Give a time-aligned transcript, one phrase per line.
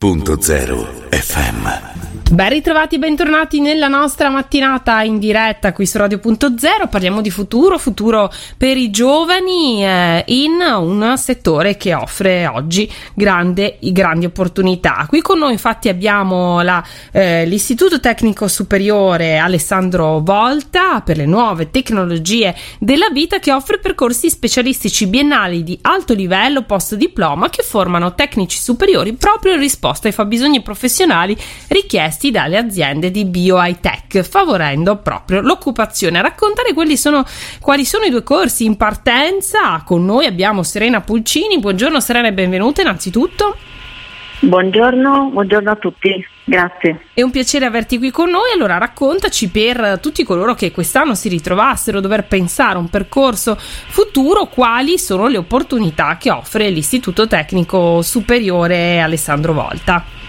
[0.00, 1.90] 106.0 FM
[2.30, 6.88] Ben ritrovati e bentornati nella nostra mattinata in diretta qui su Radio.0.
[6.88, 13.78] Parliamo di futuro, futuro per i giovani eh, in un settore che offre oggi grande,
[13.80, 15.06] grandi opportunità.
[15.08, 21.72] Qui con noi infatti abbiamo la, eh, l'Istituto Tecnico Superiore Alessandro Volta per le nuove
[21.72, 28.14] tecnologie della vita che offre percorsi specialistici biennali di alto livello post diploma che formano
[28.14, 33.80] tecnici superiori proprio in risposta ai fabbisogni professionali richiesti richiesti dalle aziende di bio high
[33.80, 36.18] tech, favorendo proprio l'occupazione.
[36.18, 37.24] A raccontare sono,
[37.60, 41.58] quali sono i due corsi in partenza, con noi abbiamo Serena Pulcini.
[41.58, 43.56] Buongiorno Serena e benvenuta innanzitutto.
[44.42, 47.06] Buongiorno, buongiorno a tutti, grazie.
[47.12, 48.52] È un piacere averti qui con noi.
[48.54, 53.56] Allora, raccontaci per tutti coloro che quest'anno si ritrovassero a dover pensare a un percorso
[53.58, 60.19] futuro, quali sono le opportunità che offre l'Istituto Tecnico Superiore Alessandro Volta.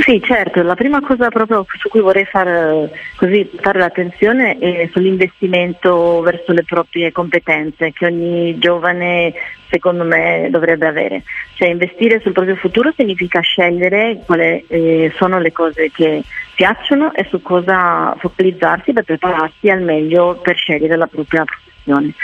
[0.00, 6.20] Sì, certo, la prima cosa proprio su cui vorrei far, così, fare l'attenzione è sull'investimento
[6.20, 9.34] verso le proprie competenze che ogni giovane
[9.68, 11.24] secondo me dovrebbe avere.
[11.54, 16.22] Cioè investire sul proprio futuro significa scegliere quali eh, sono le cose che
[16.54, 22.14] piacciono e su cosa focalizzarsi per prepararsi al meglio per scegliere la propria professione.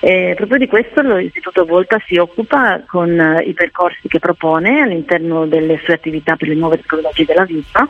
[0.00, 5.46] E proprio di questo l'Istituto Volta si occupa con eh, i percorsi che propone all'interno
[5.46, 7.86] delle sue attività per le nuove tecnologie della vita.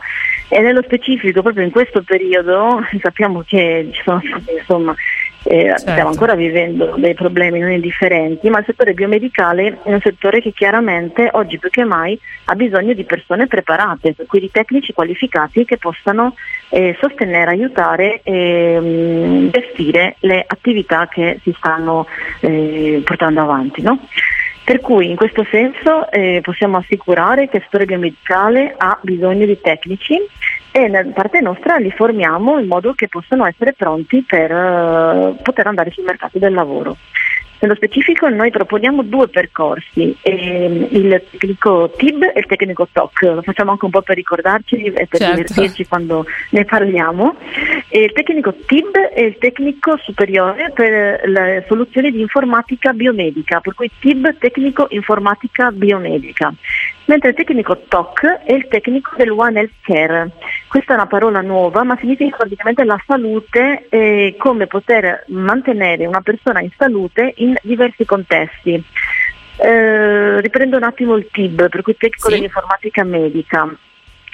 [0.47, 4.95] E nello specifico proprio in questo periodo sappiamo che ci sono stati insomma
[5.43, 5.91] eh, certo.
[5.91, 10.51] stiamo ancora vivendo dei problemi non indifferenti, ma il settore biomedicale è un settore che
[10.51, 16.35] chiaramente oggi più che mai ha bisogno di persone preparate, quindi tecnici qualificati che possano
[16.69, 22.07] eh, sostenere, aiutare e mh, mm, gestire le attività che si stanno
[22.41, 23.81] eh, portando avanti.
[23.81, 23.99] No?
[24.67, 29.57] Per cui in questo senso eh, possiamo assicurare che il settore biomedicale ha bisogno di
[29.61, 30.19] tecnici
[30.77, 35.65] e da parte nostra li formiamo in modo che possano essere pronti per uh, poter
[35.65, 36.95] andare sul mercato del lavoro.
[37.59, 43.41] Nello specifico noi proponiamo due percorsi, ehm, il tecnico TIB e il tecnico TOC, lo
[43.41, 45.35] facciamo anche un po' per ricordarci e per certo.
[45.35, 47.35] divertirci quando ne parliamo.
[47.87, 53.73] E il tecnico TIB è il tecnico superiore per le soluzioni di informatica biomedica, per
[53.73, 56.53] cui TIB tecnico informatica biomedica
[57.07, 60.29] mentre il tecnico TOC è il tecnico del One Health Care.
[60.67, 66.21] Questa è una parola nuova, ma significa praticamente la salute e come poter mantenere una
[66.21, 68.83] persona in salute in diversi contesti.
[69.59, 72.35] Eh, riprendo un attimo il TIB, per cui tecnico sì.
[72.35, 73.75] dell'informatica medica.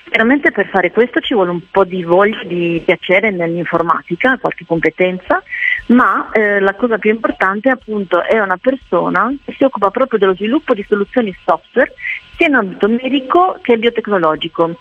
[0.09, 5.41] Chiaramente per fare questo ci vuole un po' di voglia di piacere nell'informatica, qualche competenza,
[5.87, 10.35] ma eh, la cosa più importante appunto è una persona che si occupa proprio dello
[10.35, 11.93] sviluppo di soluzioni software
[12.35, 14.77] sia in ambito medico che biotecnologico.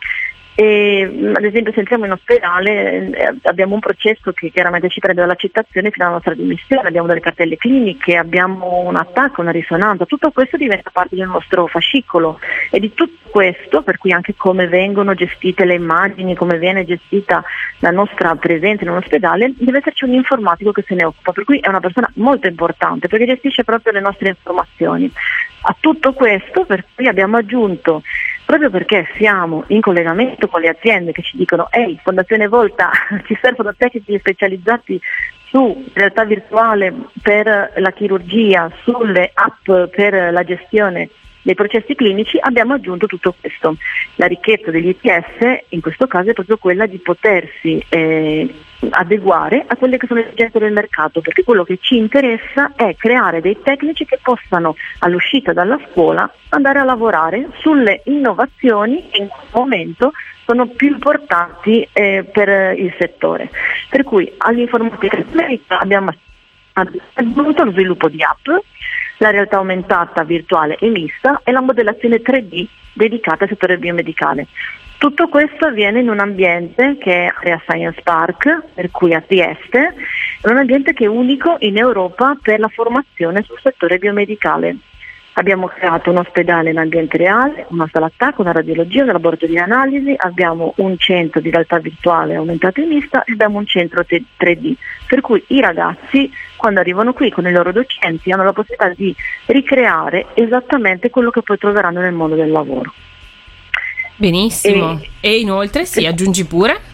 [0.54, 5.00] E, mm, ad esempio se entriamo in ospedale eh, abbiamo un processo che chiaramente ci
[5.00, 10.04] prende dall'accettazione fino alla nostra dimissione, abbiamo delle cartelle cliniche, abbiamo un attacco, una risonanza,
[10.04, 12.38] tutto questo diventa parte del nostro fascicolo.
[12.70, 17.42] E di tutto questo, per cui anche come vengono gestite le immagini, come viene gestita
[17.78, 21.44] la nostra presenza in un ospedale, deve esserci un informatico che se ne occupa, per
[21.44, 25.10] cui è una persona molto importante perché gestisce proprio le nostre informazioni.
[25.64, 28.02] A tutto questo per cui abbiamo aggiunto
[28.52, 32.90] proprio perché siamo in collegamento con le aziende che ci dicono ehi, Fondazione Volta
[33.24, 35.00] ci servono tecnici specializzati
[35.48, 36.92] su realtà virtuale
[37.22, 41.08] per la chirurgia, sulle app per la gestione
[41.42, 43.76] dei processi clinici abbiamo aggiunto tutto questo.
[44.16, 48.54] La ricchezza degli ITS in questo caso è proprio quella di potersi eh,
[48.90, 52.94] adeguare a quelle che sono le esigenze del mercato, perché quello che ci interessa è
[52.96, 59.28] creare dei tecnici che possano all'uscita dalla scuola andare a lavorare sulle innovazioni che in
[59.28, 60.12] questo momento
[60.44, 63.50] sono più importanti eh, per il settore.
[63.88, 66.12] Per cui all'informatica abbiamo
[66.74, 68.48] aggiunto lo sviluppo di app
[69.22, 74.48] la realtà aumentata virtuale e mista e la modellazione 3D dedicata al settore biomedicale.
[74.98, 79.94] Tutto questo avviene in un ambiente che è Area Science Park, per cui a Trieste,
[80.40, 84.76] è un ambiente che è unico in Europa per la formazione sul settore biomedicale.
[85.34, 89.60] Abbiamo creato un ospedale in ambiente reale, una sala attacco, una radiologia, un laboratorio di
[89.60, 94.74] analisi, abbiamo un centro di realtà virtuale aumentato e mista e abbiamo un centro 3D,
[95.06, 99.14] per cui i ragazzi quando arrivano qui con i loro docenti hanno la possibilità di
[99.46, 102.92] ricreare esattamente quello che poi troveranno nel mondo del lavoro.
[104.16, 105.00] Benissimo.
[105.20, 106.91] E, e inoltre, sì, aggiungi pure?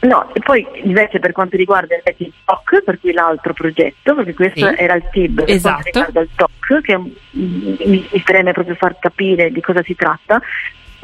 [0.00, 4.66] No, e poi invece per quanto riguarda il TOC, per cui l'altro progetto, perché questo
[4.66, 4.74] sì.
[4.76, 5.82] era il TIB, per esatto.
[5.82, 10.40] quanto riguarda il TOC, che mi, mi preme proprio far capire di cosa si tratta,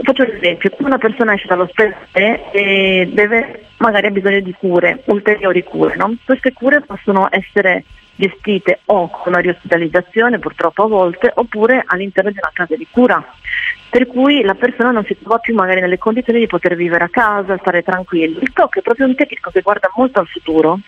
[0.02, 5.62] Faccio un esempio, una persona esce dall'ospedale e deve, magari ha bisogno di cure, ulteriori
[5.62, 6.14] cure, no?
[6.22, 7.84] queste cure possono essere
[8.14, 13.25] gestite o con una riospitalizzazione purtroppo a volte oppure all'interno di una casa di cura
[13.88, 17.09] per cui la persona non si trova più magari nelle condizioni di poter vivere a
[17.09, 18.41] casa, stare tranquillo.
[18.41, 20.81] Il TOC è proprio un tecnico che guarda molto al futuro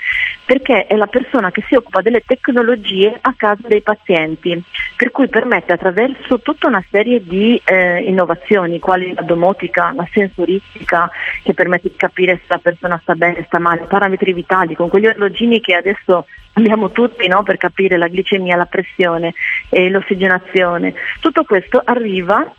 [0.44, 4.62] perché è la persona che si occupa delle tecnologie a casa dei pazienti,
[4.96, 11.10] per cui permette attraverso tutta una serie di eh, innovazioni, quali la domotica, la sensoristica,
[11.42, 15.06] che permette di capire se la persona sta bene, sta male, parametri vitali, con quegli
[15.06, 19.34] orologini che adesso abbiamo tutti no, per capire la glicemia, la pressione
[19.68, 20.94] e l'ossigenazione.
[21.20, 22.54] Tutto questo arriva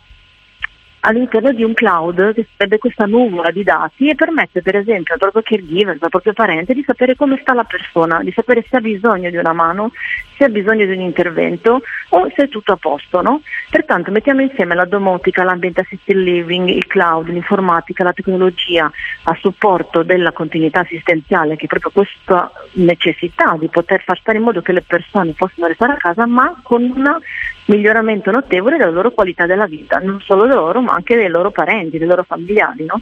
[1.00, 5.20] all'interno di un cloud che sarebbe questa nuvola di dati e permette per esempio al
[5.20, 8.80] proprio caregiver, al proprio parente di sapere come sta la persona, di sapere se ha
[8.80, 9.92] bisogno di una mano,
[10.40, 13.20] se ha bisogno di un intervento o se è tutto a posto.
[13.20, 13.42] No?
[13.68, 18.90] Pertanto mettiamo insieme la domotica, l'ambiente assisted living, il cloud, l'informatica, la tecnologia
[19.24, 24.44] a supporto della continuità assistenziale che è proprio questa necessità di poter far stare in
[24.44, 27.18] modo che le persone possano restare a casa ma con un
[27.66, 31.98] miglioramento notevole della loro qualità della vita, non solo loro ma anche dei loro parenti,
[31.98, 32.86] dei loro familiari.
[32.86, 33.00] No?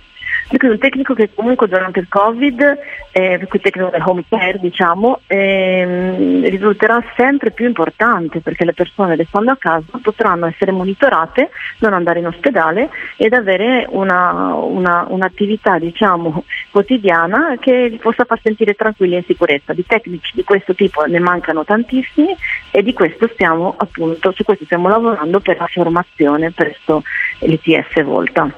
[0.49, 2.79] Perché un tecnico che comunque durante il Covid,
[3.12, 9.16] eh, il tecnico del home care diciamo, eh, risulterà sempre più importante perché le persone
[9.16, 15.78] restando a casa potranno essere monitorate, non andare in ospedale ed avere una, una, un'attività
[15.78, 19.72] diciamo, quotidiana che li possa far sentire tranquilli e in sicurezza.
[19.72, 22.34] Di tecnici di questo tipo ne mancano tantissimi
[22.70, 27.02] e di questo stiamo appunto, su questo stiamo lavorando per la formazione presso
[27.40, 28.50] l'ITS Volta.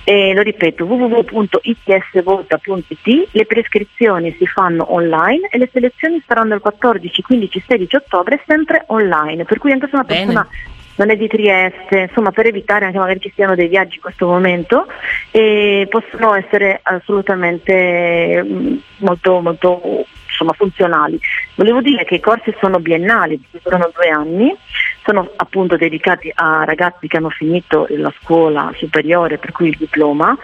[0.06, 7.22] e lo ripeto www.itsvolta.it le prescrizioni si fanno online e le selezioni saranno il 14,
[7.22, 11.28] 15, 16 ottobre sempre online per cui anche se una persona Bene non è di
[11.28, 14.86] Trieste, insomma per evitare anche magari ci siano dei viaggi in questo momento
[15.32, 21.20] e possono essere assolutamente mm, molto, molto insomma, funzionali.
[21.56, 24.56] Volevo dire che i corsi sono biennali, durano due anni,
[25.04, 30.36] sono appunto dedicati a ragazzi che hanno finito la scuola superiore, per cui il diploma.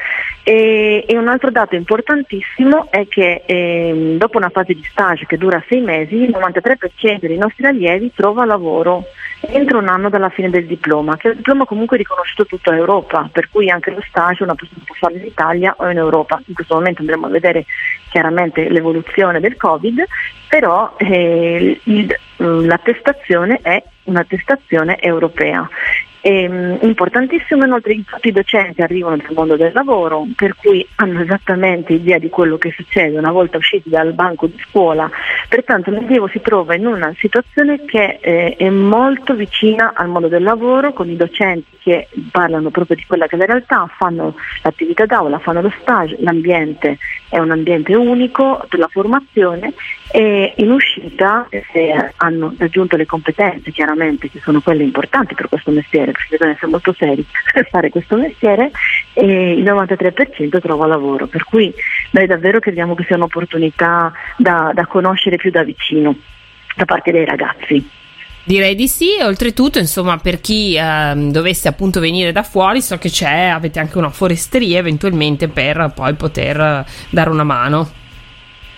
[0.44, 5.38] E, e un altro dato importantissimo è che eh, dopo una fase di stage che
[5.38, 9.06] dura sei mesi, il 93% dei nostri allievi trova lavoro
[9.42, 13.30] entro un anno dalla fine del diploma, che è un diploma comunque riconosciuto tutta Europa,
[13.32, 16.42] per cui anche lo stage una persona può farlo in Italia o in Europa.
[16.46, 17.66] In questo momento andremo a vedere
[18.10, 20.04] chiaramente l'evoluzione del Covid,
[20.48, 25.68] però eh, il, l'attestazione è un'attestazione europea
[26.22, 30.86] e, um, importantissimo inoltre che tutti i docenti arrivano dal mondo del lavoro, per cui
[30.96, 35.10] hanno esattamente idea di quello che succede una volta usciti dal banco di scuola,
[35.48, 40.44] pertanto l'allievo si trova in una situazione che eh, è molto vicina al mondo del
[40.44, 45.06] lavoro, con i docenti che parlano proprio di quella che è la realtà, fanno l'attività
[45.06, 46.98] d'aula, fanno lo stage, l'ambiente
[47.30, 49.74] è un ambiente unico per la formazione
[50.12, 55.72] e in uscita se hanno raggiunto le competenze chiaramente che sono quelle importanti per questo
[55.72, 58.72] mestiere, perché bisogna essere molto seri per fare questo mestiere
[59.14, 61.74] e il 93% trova lavoro, per cui
[62.12, 66.16] noi davvero crediamo che sia un'opportunità da, da conoscere più da vicino
[66.76, 67.98] da parte dei ragazzi.
[68.44, 72.98] Direi di sì, e oltretutto, insomma, per chi eh, dovesse appunto venire da fuori, so
[72.98, 77.99] che c'è, avete anche una foresteria eventualmente per poi poter dare una mano.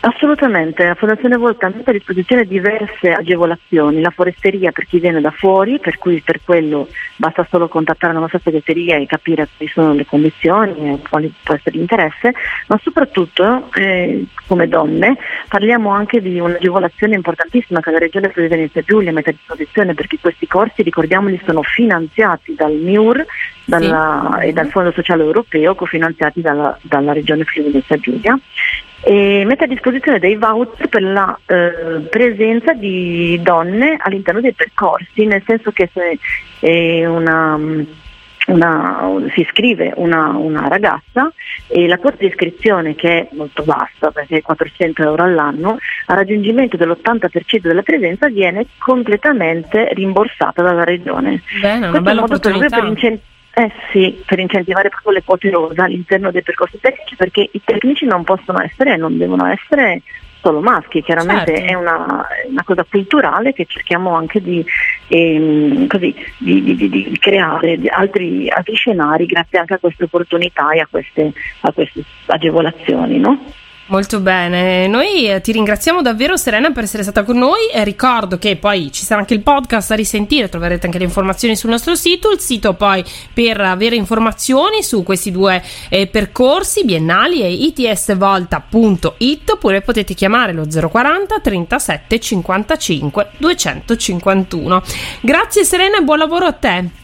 [0.03, 5.29] Assolutamente, la Fondazione Volta mette a disposizione diverse agevolazioni, la foresteria per chi viene da
[5.29, 9.93] fuori, per cui per quello basta solo contattare la nostra segreteria e capire quali sono
[9.93, 12.33] le condizioni e quali può essere l'interesse,
[12.65, 15.17] ma soprattutto eh, come donne
[15.47, 20.47] parliamo anche di un'agevolazione importantissima che la Regione Venezia Giulia mette a disposizione perché questi
[20.47, 23.23] corsi, ricordiamoli, sono finanziati dal MIUR
[23.65, 24.47] dalla, sì.
[24.47, 28.39] e dal Fondo Sociale Europeo, cofinanziati dalla, dalla Regione Friuli Venezia Giulia
[29.03, 35.25] e mette a disposizione dei voucher per la eh, presenza di donne all'interno dei percorsi,
[35.25, 37.59] nel senso che se una,
[38.47, 41.31] una, si iscrive una, una, ragazza
[41.67, 46.13] e la quota di iscrizione che è molto bassa perché è 400 euro all'anno, a
[46.13, 51.41] raggiungimento dell'80% della presenza viene completamente rimborsata dalla regione.
[51.59, 52.67] Bene, una bella opportunità.
[52.67, 53.19] Per, per
[53.53, 58.05] eh sì, per incentivare proprio le quote rosa all'interno dei percorsi tecnici perché i tecnici
[58.05, 60.01] non possono essere e non devono essere
[60.41, 61.71] solo maschi, chiaramente certo.
[61.71, 64.65] è una, una, cosa culturale che cerchiamo anche di,
[65.07, 70.79] ehm, così, di, di, di creare altri, altri, scenari grazie anche a queste opportunità e
[70.79, 71.31] a queste,
[71.61, 73.19] a queste agevolazioni.
[73.19, 73.39] No?
[73.91, 77.59] Molto bene, noi eh, ti ringraziamo davvero Serena per essere stata con noi.
[77.83, 81.71] Ricordo che poi ci sarà anche il podcast a risentire, troverete anche le informazioni sul
[81.71, 82.31] nostro sito.
[82.31, 89.81] Il sito poi per avere informazioni su questi due eh, percorsi biennali è itsvolta.it oppure
[89.81, 94.83] potete chiamare lo 040 37 55 251.
[95.19, 97.00] Grazie Serena e buon lavoro a te.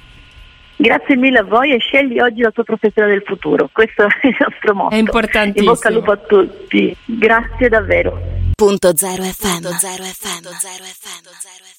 [0.79, 3.67] Grazie mille a voi e scegli oggi la tua professione del futuro.
[3.71, 4.95] Questo è il nostro motto.
[4.95, 5.71] È importantissimo.
[5.71, 6.95] In bocca al lupo a tutti.
[7.05, 8.19] Grazie davvero.
[8.55, 9.49] Punto zero FM.
[9.49, 10.41] Punto zero FM.
[10.41, 11.76] Punto zero FM.